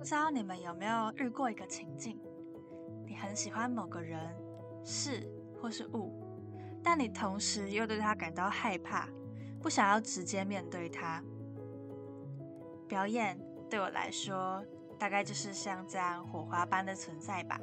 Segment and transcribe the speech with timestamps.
[0.00, 2.18] 不知道你们有没有遇过一个情境，
[3.04, 4.18] 你很喜欢某个人、
[4.82, 5.30] 事
[5.60, 6.24] 或是物，
[6.82, 9.06] 但你同时又对他感到害怕，
[9.60, 11.22] 不想要直接面对他。
[12.88, 14.64] 表演对我来说，
[14.98, 17.60] 大概就是像这样火花般的存在吧。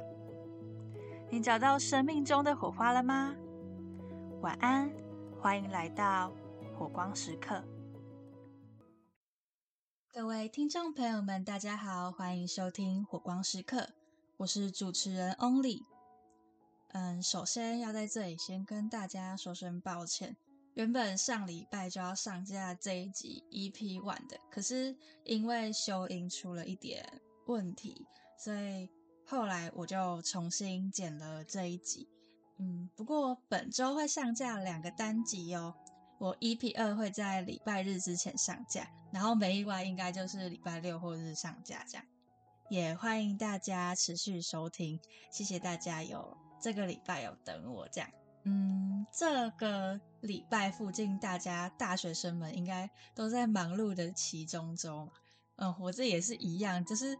[1.28, 3.34] 你找到生命中的火花了吗？
[4.42, 4.88] 晚安，
[5.40, 6.32] 欢迎来到
[6.78, 7.60] 火光时刻。
[10.18, 13.82] 各位听众朋友们，大家好，欢迎收听《火光时刻》，
[14.36, 15.84] 我是主持人 Only。
[16.88, 20.36] 嗯，首先要在这里先跟大家说声抱歉，
[20.74, 28.04] 原本上礼拜就要上架这一集 EP One 的，可是因为修音出了一点问题，
[28.36, 28.90] 所以
[29.24, 32.08] 后来我就重新剪了这一集。
[32.56, 35.76] 嗯，不过本周会上架两个单集哦。
[36.18, 42.04] 我 EP 二会在礼拜日之前上架，然后没意外应该就是礼拜六或日上架这样。
[42.68, 45.00] 也欢迎大家持续收听，
[45.30, 48.10] 谢谢大家有这个礼拜有等我这样。
[48.42, 55.12] 嗯，这个礼拜附近大家大学生们应该都在忙碌的期中周嘛。
[55.56, 57.16] 嗯，我这也是一样，就是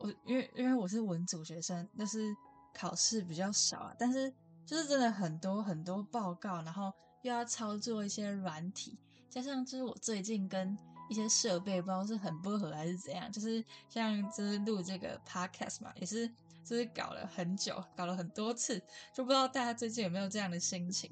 [0.00, 2.34] 我因为因为我是文组学生，但是
[2.74, 4.28] 考试比较少啊，但是
[4.66, 6.92] 就是真的很多很多报告，然后。
[7.22, 10.76] 又要操作一些软体，加上就是我最近跟
[11.08, 16.28] 一些设备不知道是很不合还是怎样，就是像就是录这个 podcast 嘛，也是
[16.64, 18.78] 就是搞了很久，搞了很多次，
[19.14, 21.10] 就不知道大家最近有没有这样的心情。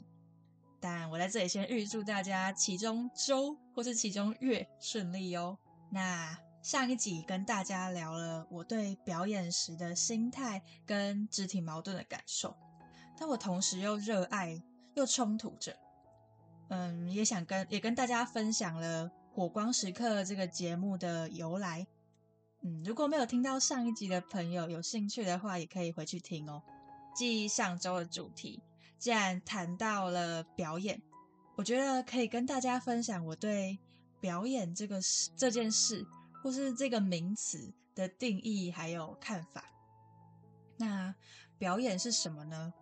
[0.80, 5.58] 但我在这里先预祝大家其中周或是其中月顺利哦。
[5.90, 12.56] 那上一集跟大家聊了我对表演时的心态跟肢体矛盾的感受，
[13.18, 14.62] 但我同时又热爱
[14.94, 15.76] 又冲突着。
[16.68, 21.86] 嗯，也想跟也跟大家分享了《火光时刻》这个节目的由来。
[22.62, 26.62] 嗯，如果没有听到上一集的朋友，有兴趣的话，也可以回去听哦。
[27.14, 28.62] 继上周的主题，
[28.98, 31.00] 既然谈到了表演，
[31.56, 33.78] 我觉得可以跟大家分享我对
[34.20, 36.06] 表演这个事、这件事，
[36.42, 39.64] 或是这个名词的定义还有看法。
[40.76, 41.14] 那
[41.58, 42.72] 表演是什么呢？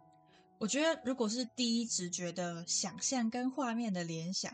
[0.58, 4.52] 我觉得，如果是第一直觉的想象跟画面的联想，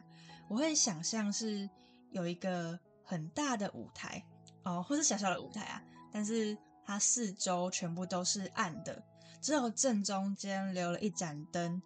[0.49, 1.69] 我会想象是
[2.11, 4.25] 有一个很大的舞台
[4.65, 9.01] 哦，或是小小的舞台啊，但是它四周全部都是暗的，
[9.41, 11.81] 只有正中间留了一盏灯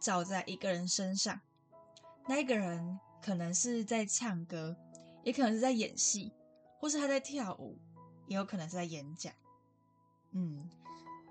[0.00, 1.40] 照在一个人身上。
[2.28, 4.76] 那一个人可能是在唱歌，
[5.24, 6.32] 也可能是在演戏，
[6.78, 7.76] 或是他在跳舞，
[8.28, 9.32] 也有可能是在演讲。
[10.30, 10.70] 嗯。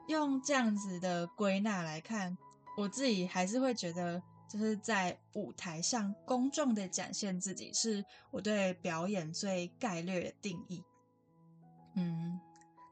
[0.07, 2.37] 用这样子的归纳来看，
[2.77, 10.83] 我自己还是会觉得，就是在舞台上公众的展现自己，是我对表演最概略的定义。
[11.95, 12.39] 嗯，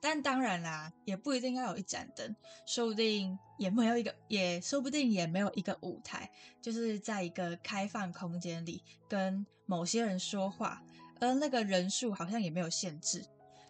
[0.01, 6.29] 但当然啦，也不一定要有一盏灯，说不定也没有一个，也说不定也没有一个舞台，
[6.61, 10.81] 就是在一个开放空间里跟某些人说话，
[11.21, 13.23] 而那个人数好像也没有限制。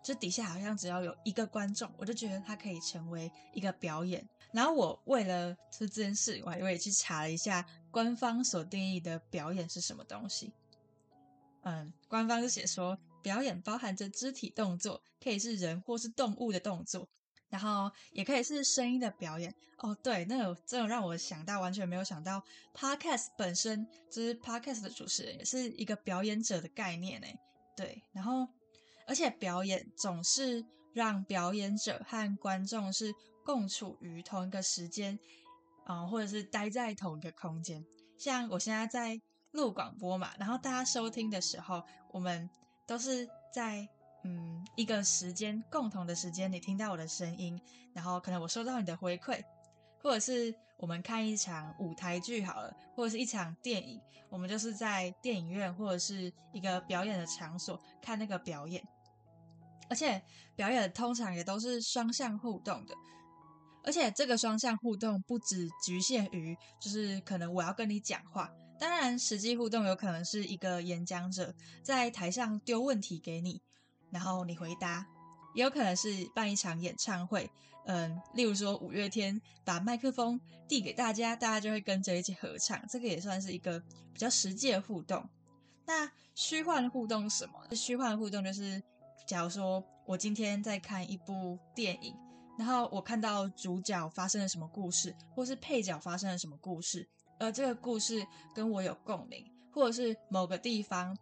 [0.06, 4.24] 这底下好像只要有一个观众，我就觉得它可以成为一个表演。
[4.52, 10.54] 然后我为了这件事，我还我也去查了一下官方所定义的表演是什么东西。
[11.64, 17.10] 嗯，官方是写说，表演包含着肢体动作，可以是人或是动物的动作，
[17.50, 19.52] 然后也可以是声音的表演。
[19.80, 22.44] 哦，对，那有真的让我想到，完全没有想到
[22.76, 27.28] ，podcast 本身就是 podcast 的主持人也是一个表演者的概念呢。
[27.76, 28.48] 对，然后。
[29.06, 35.18] 而且表演总是让表演者和观众是共处于同一个时间，
[35.86, 37.86] 啊，或者是待在同一个空间。
[38.18, 39.20] 像我现在在
[39.52, 42.50] 录广播嘛，然后大家收听的时候，我们
[42.88, 43.88] 都是在
[44.24, 47.60] 嗯一个时间共同的时间，你听到我的声音，
[47.94, 49.44] 然后可能我收到你的回馈。
[50.02, 54.00] 或者是我们看一场舞台剧好了，或者是一场电影，
[54.30, 58.88] 我们就是在电影院或者是一个表演的场所看那个表演，
[59.90, 60.22] 而且
[60.56, 62.96] 表演通常也都是双向互动的，
[63.84, 71.54] 而且这个双向互动不只局限于就是可能我要跟你讲话，当然实际互动有可能是一个演讲者
[71.84, 73.62] 在台上丢问题给你，
[74.12, 75.08] 然后你回答。
[75.54, 77.50] 也有可能是办一场演唱会，
[77.86, 83.80] 嗯，例如说五月天把麦克风递给大家，大家就会跟着一起合唱，这个也算是一个
[84.12, 85.30] 比较实际的互动。
[85.86, 87.74] 那虚幻互动是什么？
[87.74, 88.84] 虚幻互动就是，
[89.26, 92.16] 假如说我今天在看一部电影，
[92.58, 97.08] 然后我看到主角发生了什么故事，或是配角发生了什么故事，
[97.40, 101.18] 而这个故事跟我有共鸣，或者是某个地方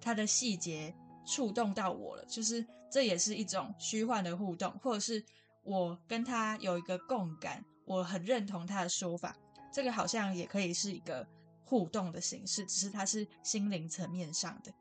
[0.00, 0.94] 它的细节。
[1.24, 5.24] 触动到我了，就是这也是一种虚幻的互动，或者是
[5.62, 9.36] 我跟他有一个共感，我很认同他的说法，
[9.72, 11.24] 这个好像也可以是一个
[11.64, 14.72] 互动的形式，只是它是心灵层面上的。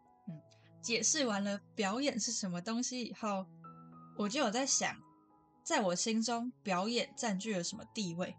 [0.81, 3.45] 解释完了表演是什么东西以后，
[4.17, 4.95] 我就有在想，
[5.63, 8.35] 在我心中表演占据了什么地位？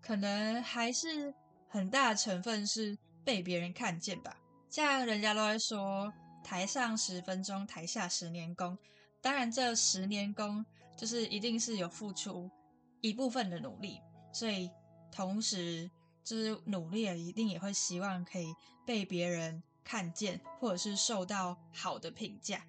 [0.00, 1.32] 可能还是
[1.68, 4.36] 很大成分是被别人看见吧，
[4.68, 6.12] 像人家都会说。
[6.44, 8.76] 台上十分钟，台下十年功。
[9.20, 10.66] 当然，这十年功
[10.96, 12.50] 就是一定是有付出
[13.00, 14.00] 一部分的努力，
[14.32, 14.68] 所以
[15.12, 15.88] 同时
[16.24, 18.52] 就是努力了，一定也会希望可以
[18.84, 22.62] 被别人看见，或者是受到好的评价。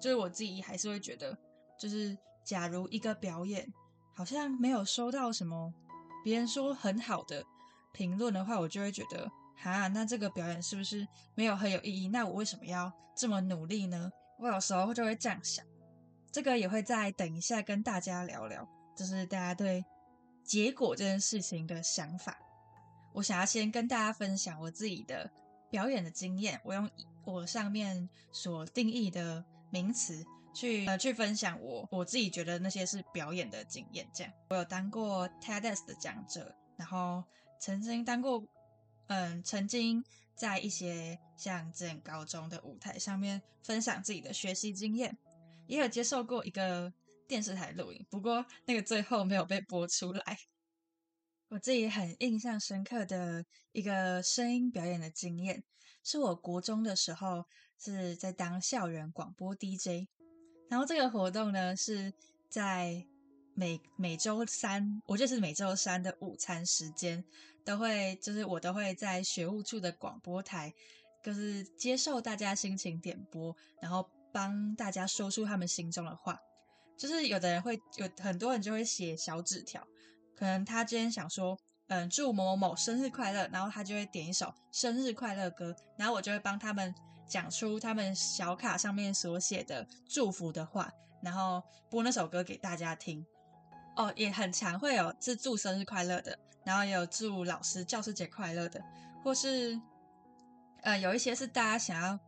[0.00, 1.36] 就是我自己还是会觉得，
[1.78, 3.66] 就是假如一个表演
[4.14, 5.72] 好像没有收到什么
[6.22, 7.44] 别人说很好的
[7.92, 9.30] 评论的话，我就会觉得。
[9.58, 12.08] 哈，那这个表演是不是没有很有意义？
[12.08, 14.12] 那我为什么要这么努力呢？
[14.38, 15.64] 我有时候就会这样想，
[16.30, 19.82] 这个也会在等一下跟大家聊聊，就是大家对
[20.44, 22.38] 结果这件事情的想法。
[23.14, 25.30] 我想要先跟大家分享我自己的
[25.76, 26.90] 表演的经验，我用
[27.26, 30.24] 我上面所定义的名词
[30.54, 34.08] 去呃去分享我我自己觉得那些是表演的经验。
[34.14, 37.22] 这样，我有当过 TEDx 的讲者，然后
[37.60, 38.42] 曾经当过。
[39.08, 40.02] 嗯，曾经
[40.34, 45.16] 在一些像这样高中的舞台上面分享自己的学习经验，
[45.68, 46.92] 也有接受过一个
[47.28, 50.38] 电视台录影，不过那个最后没有被播出来。
[51.48, 55.62] 我自己很印象深刻的一个声音表演的经验，
[56.02, 57.44] 是我国中的时候
[57.78, 60.08] 是在当校园广播 DJ，
[60.68, 62.12] 然后这个活动呢是
[62.48, 63.06] 在。
[63.58, 67.24] 每每周三，我就是每周三的午餐时间，
[67.64, 70.74] 都会就是我都会在学务处的广播台，
[71.24, 76.38] 就是接受大家心情点播，然后帮大家说出他们心中的话。
[76.98, 79.82] 就是有的人会有很多人就会写小纸条，
[80.36, 86.94] 可能他今天想说，嗯，祝某某某生日快乐，然后他就会点一首生日快乐歌，然后我就会帮他们
[87.26, 90.92] 讲出他们小卡上面所写的祝福的话，
[91.22, 93.24] 然后播那首歌给大家听。
[93.96, 98.78] 哦，也很常会有是祝生日快乐的，然后也有祝老师教师节快乐的，
[99.24, 99.80] 或是
[100.82, 102.18] 呃有一些是大家想要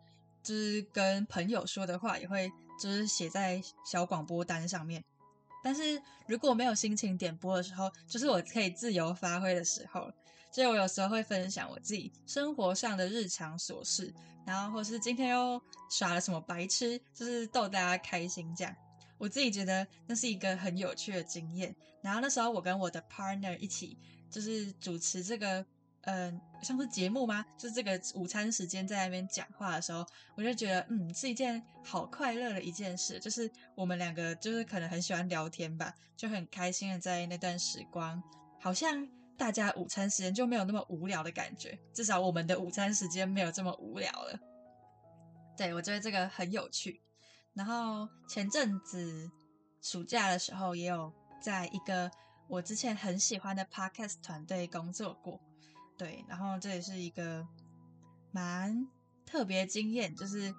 [0.42, 2.50] 就是跟朋友说的话，也会
[2.80, 5.04] 就是写在小广播单上面。
[5.62, 10.10] 但是如果没有心情点播的时候，就是我可以自由发挥的时候，
[10.52, 14.12] 所以我有时候会分享我自己生活上的日常琐事，
[14.46, 15.60] 然后或是今天又
[15.90, 18.74] 耍了什么白痴，就是逗大家开心这样。
[19.18, 21.74] 我自己觉得那是一个很有趣的经验。
[22.00, 23.98] 然后那时候我跟我的 partner 一起，
[24.30, 25.66] 就是主持这个，
[26.02, 27.44] 嗯，像是节目吗？
[27.58, 30.06] 就是这个午餐时间在那边讲话的时候，
[30.36, 33.18] 我就觉得，嗯，是一件好快乐的一件事。
[33.18, 38.22] 就是我们两个就是可能很喜欢聊天吧，就很开心的在那段时光，
[38.58, 39.06] 好像
[39.36, 41.78] 大家午餐时间就没有那么无聊的感觉。
[41.92, 44.38] 至少我们的午餐时间没有这么无聊了。
[45.56, 47.00] 对我觉得这个很有趣。
[47.52, 49.30] 然后前阵子
[49.82, 51.12] 暑假的时候，也有
[51.42, 52.10] 在一个
[52.48, 55.40] 我之前很喜欢的 podcast 团队工作过，
[55.98, 57.46] 对，然后这也是一个
[58.32, 58.86] 蛮
[59.26, 60.54] 特别经验，就是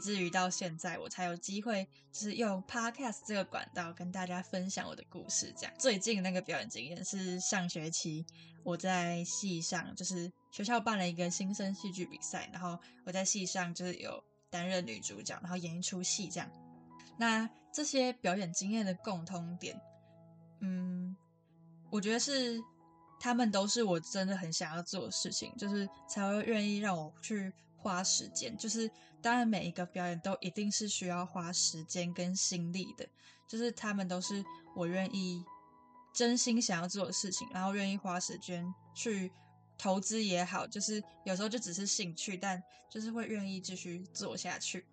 [0.00, 5.52] 至于到现在我才有机会，就是用 podcast 这个管道跟大家分享我的故事。
[5.58, 8.24] 这样，最近那个表演经验是上学期
[8.62, 14.22] 我在戏上，就是学校办了一个新生戏剧比赛，然后我在戏上就是有。
[14.50, 16.48] 担任女主角，然后演一出戏，这样。
[17.18, 19.76] 那这些表演经验的共通点，
[20.60, 21.16] 嗯，
[21.90, 22.62] 我觉得是
[23.24, 28.54] 他们都是我真的很想要做的事情，就是才会愿意让我去花时间。
[28.58, 28.90] 就是
[29.22, 33.08] 当然，每一个表演都一定是需要花时间跟心力的，
[33.48, 34.44] 就是他们都是
[34.76, 35.42] 我愿意
[36.12, 38.62] 真心想要做的事情，然后愿意花时间
[38.94, 39.32] 去。
[39.76, 44.86] 投资也好，就是有时候就只是兴趣，但就是会愿意继续做下去，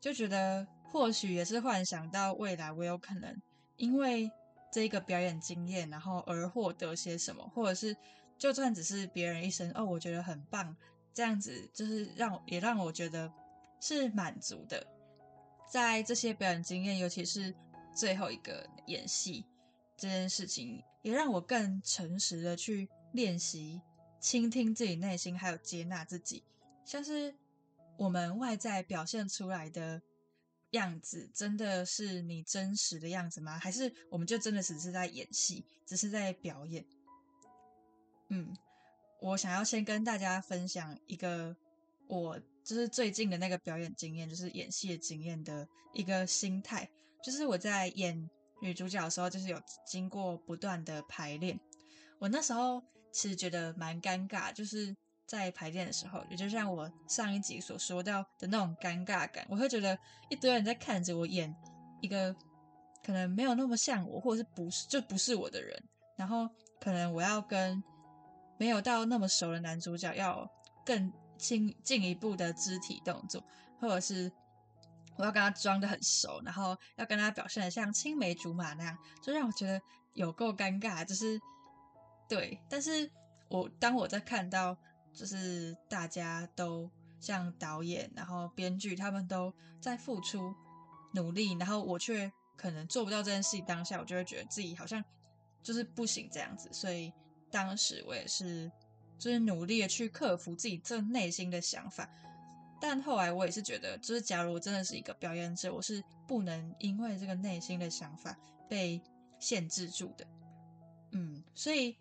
[0.00, 3.36] 就觉得或许也是幻想到未来我有可能
[3.76, 4.30] 因为
[4.72, 7.96] 这一个表演经验，然后而获得些什么，或者是
[8.38, 10.76] 就算只是别人一声哦，我觉得很棒，
[11.12, 13.32] 这样子就是让也让我觉得
[13.80, 14.84] 是满足的。
[15.70, 17.54] 在这些表演经验，尤其是
[17.94, 19.44] 最后一个演戏
[19.96, 22.88] 这件事情，也让我更诚实的去。
[23.12, 23.82] 练习
[24.18, 26.42] 倾听自己内心，还有接纳自己，
[26.82, 27.34] 像是
[27.98, 30.00] 我们外在表现出来的
[30.72, 33.58] 样子，真的是你真实的样子吗？
[33.58, 36.84] 还是我们就真的只是在演戏，只是在表演？
[38.28, 38.54] 嗯，
[39.20, 41.54] 我想要先跟大家分享一个
[42.08, 46.88] 我就是最近的那个表演经验，就是演戏的经验的一个心态。
[47.22, 48.28] 就是我在演
[48.60, 51.58] 女主角的时候，就是有经过不断的排练。
[52.18, 59.98] 我那时候其实觉得蛮尴尬，就是在排练的时候，也就像我上一集所说到的那种尴尬感，我会觉得
[60.28, 61.54] 一堆人在看着我演
[62.00, 62.34] 一个
[63.04, 65.82] 可能没有那么像我，或者是不是就不是我的人，
[66.16, 66.48] 然后
[66.80, 67.82] 可能我要跟
[68.58, 70.48] 没有到那么熟的男主角要
[70.84, 73.42] 更进进一步的肢体动作，
[73.80, 74.30] 或者是。
[75.18, 79.78] 我要跟他装的很熟，然后要跟他表现的像青梅竹马那样，就让我觉得
[80.14, 81.04] 有够尴尬。
[81.04, 81.38] 就是
[82.26, 83.08] 对，但是
[83.50, 84.74] 我当我在看到，
[85.12, 86.90] 就是大家都
[87.20, 90.54] 像导演，然后编剧他们都在付出
[91.14, 95.02] 努力，然后我却可能做不到这件事情，当下我就会觉得自己好像
[95.62, 96.68] 就是不行这样子。
[96.72, 97.12] 所以
[97.50, 98.70] 当时我也是
[99.18, 102.08] 就是努力的去克服自己这内心的想法。
[102.80, 108.36] 但后来我也是觉得，就是假如我真的是一个表演者，我是不能因为这个内心的想法
[108.68, 109.00] 被
[109.38, 110.26] 限制住的。
[111.12, 111.96] 嗯，所以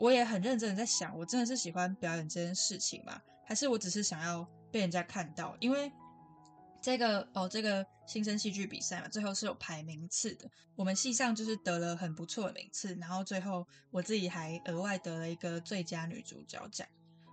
[0.00, 3.20] 我也很认真的在想，我真的是喜欢表演这件事情吗？
[3.44, 5.54] 还是我只是想要被人家看到？
[5.60, 5.92] 因为
[6.80, 10.50] 这个哦，这个新生戏剧比赛嘛，最后是有排名次的。
[10.74, 16.88] 我们系上就是得了很不错的名次，然后最后我自己还额外得了一个最佳女主角奖。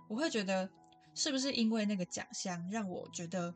[0.08, 0.68] 我会觉得。
[1.14, 3.52] 是不是因为那个奖项让我觉得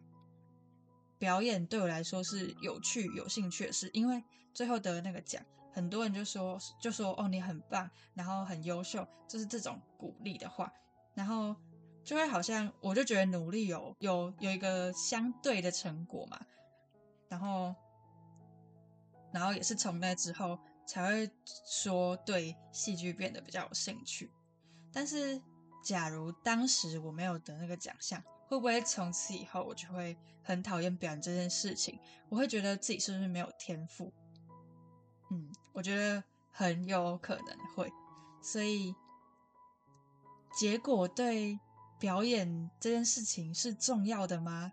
[1.17, 3.89] 表演对我来说是有趣、有兴趣的事？
[3.93, 4.21] 因为
[4.53, 5.41] 最后得那个奖，
[5.73, 10.73] 很多人就说就说哦你很棒，然后很优秀，就是这种鼓励的话，
[11.15, 11.57] 然后
[12.05, 16.39] 就会好像我就觉得努力有有有一个相对的成果嘛，
[17.29, 17.75] 然后
[19.33, 21.31] 然后也是从那之后才会
[21.67, 24.31] 说对戏剧变得比较有兴趣，
[24.93, 25.43] 但是。
[25.85, 31.99] 假如当时我没有得那个奖项，会不会从此以后我就会很讨厌表演这件事情？
[32.29, 34.13] 我会觉得自己是不是没有天赋？
[35.33, 37.93] 嗯，我觉得很有可能会。
[38.41, 38.95] 所以，
[40.59, 41.59] 结果对
[41.99, 44.73] 表演这件事情是重要的吗？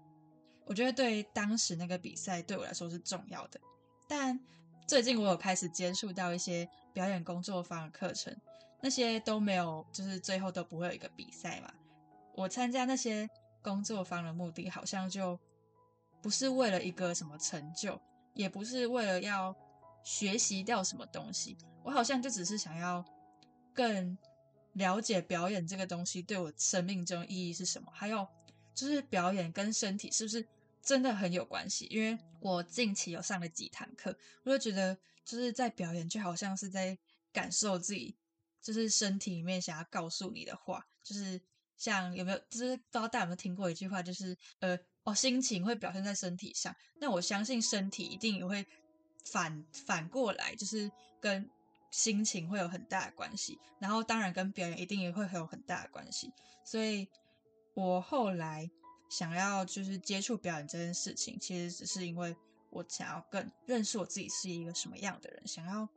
[0.66, 3.60] 我觉得对当时那个比赛对我来说是重要的。
[4.08, 4.40] 但
[4.88, 8.36] 最近我有开始接触到一些表演工作坊的课程。
[8.82, 11.70] 那些都没有，就是最后都不会有一个比赛嘛。
[12.34, 13.30] 我参加那些
[13.62, 15.38] 工作坊的目的，好像就
[16.22, 18.00] 不是为了一个什么成就，
[18.34, 19.54] 也不是为了要
[20.04, 21.58] 学习掉什么东西。
[21.84, 23.04] 我好像就只是想要
[23.74, 24.18] 更
[24.74, 28.28] 了解表演这个东西对我生命中意义是什么，还有
[28.74, 30.46] 就是表演跟身体是不是
[30.82, 31.88] 真的很有关系？
[31.90, 36.98] 因为我近期有上了几堂课，我就觉得就是在表演就好像是在
[37.32, 38.16] 感受自己。
[38.62, 41.42] 就是身体里面想要告诉你的话，就是
[41.78, 48.68] 像有没有，就是不知道大家有没有听过一句话，就是呃，哦，心情会表现在身体上，那我相信身体一定也会
[49.26, 51.50] 反反过来，就是跟
[51.92, 56.32] 心情会有很大的关系，然后当然跟表演一定也会有很大的关系，
[56.64, 57.08] 所以
[57.74, 58.70] 我后来
[59.10, 62.36] 想要就是接触表演这件事情，其实只是因为
[62.70, 65.88] 我想要更认识我自己是一个什么样的人，想要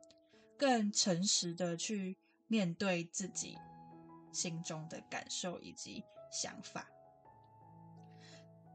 [0.57, 2.17] 更诚实的去。
[2.47, 3.57] 面对自己
[4.31, 6.85] 心中的感受以及想法，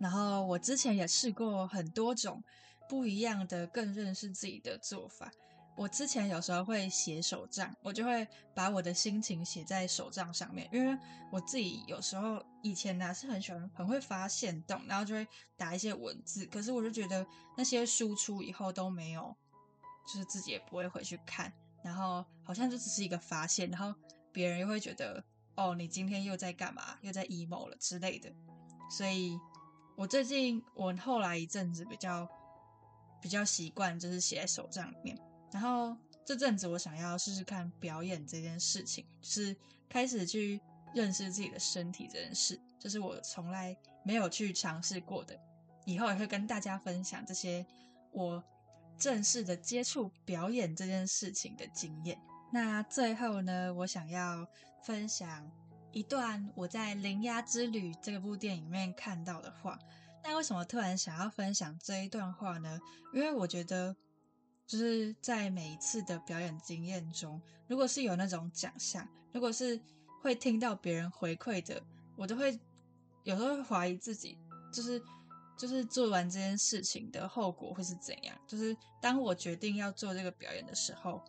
[0.00, 2.43] 然后我之前也试过很多种
[2.88, 5.30] 不一样的、更认识自己的做法。
[5.76, 10.99] 我之前有时候会写手账，我就会把我的心情写在手账上面，因为
[11.30, 15.25] 我自己有时候以前呢是很喜欢、很会发现动，然后就会
[15.57, 16.45] 打一些文字。
[16.47, 17.25] 可是我就觉得
[17.57, 19.33] 那些输出以后都没有，
[20.04, 21.52] 就是自己也不会回去看。
[21.85, 23.95] 然后好像就只是一个发现，然后
[24.33, 25.23] 别人又会觉得
[25.54, 26.99] 哦，你今天又在干嘛？
[27.02, 28.28] 又在 emo 了之类的。
[28.90, 29.38] 所以，
[29.97, 32.28] 我最近我后来一阵子比较
[33.20, 35.18] 比较习惯，就是写在手账里面。
[35.52, 39.56] 然后这阵子我想要试试看表演这件事情，就是
[39.88, 40.60] 开始去
[40.94, 45.38] 认识自己的身体这件事，这是我从来没有去尝试过的。
[45.84, 47.66] 以后也会跟大家分享这些
[48.12, 48.42] 我。
[48.98, 52.18] 正式的接触表演这件事情的经验。
[52.52, 54.44] 那最后呢，我想要
[54.82, 55.48] 分享
[55.92, 59.78] 一段我在《灵鸭之旅》这部电影里面看到的话。
[60.28, 62.78] 那为什么突然想要分享这一段话呢？
[63.14, 63.97] 因为我觉得，
[64.66, 69.80] 就是在每一次的表演经验中，如果是有那种奖项，如果是
[70.20, 71.82] 会听到别人回馈的，
[72.14, 72.61] 我都会
[73.25, 74.37] 有时候会怀疑自己，
[74.73, 75.02] 就是。
[75.61, 78.38] 就是做完这件事情的后果会是怎样？
[78.47, 81.20] 就是当我决定要做这个表演的时候，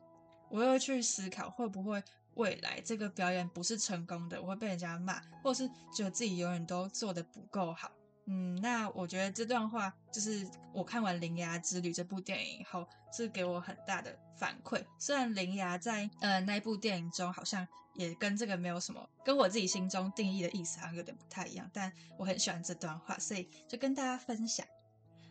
[0.51, 1.99] 我又去思考会不会
[2.35, 7.91] 未来这个表演不是成功的，我会被人家骂，或是觉得自己永远都做的不够好，
[8.31, 14.85] 嗯，那我觉得这段话就是我看完《铃芽之旅》这部电影以后，是给我很大的反馈。
[14.99, 24.63] 虽然铃芽在呃那部电影中好像也跟这个没有什么，跟我自己心中定义的意思好像有点不太一样，但我很喜欢这段话，所以就跟大家分享。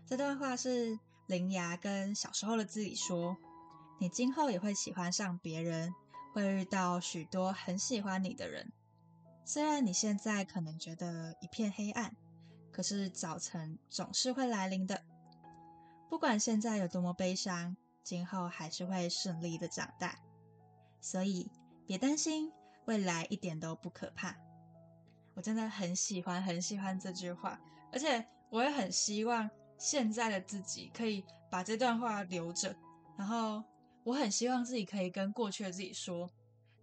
[0.04, 3.36] 这段话是灵牙跟小时候的自己说
[4.00, 5.94] ：“你今后也会喜欢上别人，
[6.34, 8.72] 会遇到许多很喜欢你的人。
[9.44, 12.12] 虽然你现在可能觉得一片黑暗。”
[12.78, 15.02] 可是早晨总是会来临的，
[16.08, 20.16] 不管现在有多么悲伤，今后还是会顺利的长大。
[21.00, 21.50] 所以
[21.88, 22.52] 别担心，
[22.85, 24.37] 未来一点都不可怕。
[25.35, 27.61] 我真的很喜欢很喜欢这句话，
[27.92, 32.73] 而且我也很希望现在的自己可以把这段话留着。
[33.16, 33.64] 然后
[34.04, 36.30] 我很希望自己可以跟过去的自己说：“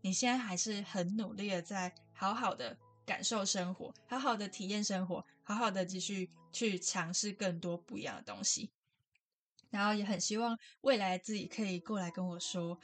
[0.03, 8.71] 你现在还是很努力的在好好的。”感受生活，好好的体验生活，好好的继续去尝试更多不一样的东西。
[9.69, 12.79] 然后也很希望未来自己可以过来跟我说，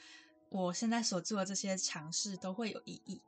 [0.50, 3.22] 我现在所做的这些尝试都会有意义。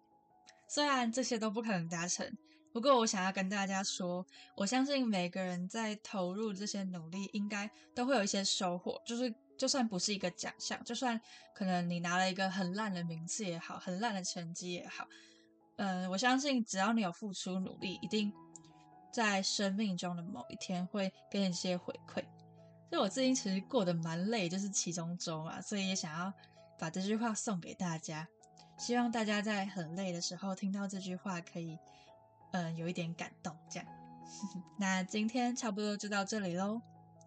[0.68, 2.30] 虽然这些都不可能达成，
[2.74, 4.26] 不过我想要跟大家说，
[4.58, 9.02] 我相信每个人在投入这些努力，应该都会有一些收获。
[9.06, 11.20] 就是就算不是一个奖项，就算
[11.56, 15.08] 可能你拿了一个很烂的名次也好，很烂的成绩也好。
[15.77, 18.32] 嗯，我相信只要你有付出努力，一定
[19.12, 22.24] 在生命中的某一天会给你一些回馈。
[22.89, 26.32] 所以我最近其实过得蛮累，就是其中中啊，所以也想要
[26.77, 28.27] 把这句话送给大家，
[28.77, 31.77] 希望大家在很累的时候听到这句话，可以
[32.51, 33.58] 嗯有一点感动。
[33.68, 33.88] 这样，
[34.77, 36.80] 那今天差不多就到这里喽。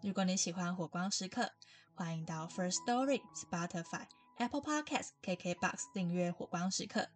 [0.02, 1.50] 如果你喜欢火光时刻，
[1.94, 7.08] 欢迎到 First Story、Spotify、Apple Podcast、KKBox 订阅火光时刻。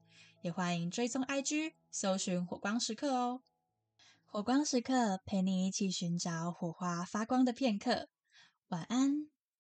[0.43, 3.43] 也欢迎追踪 IG，搜寻火光时刻哦。
[4.25, 8.09] 火光时刻陪你一起寻找火花发光的片刻。
[8.69, 9.29] 晚安。